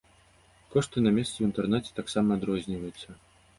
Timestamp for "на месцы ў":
1.07-1.45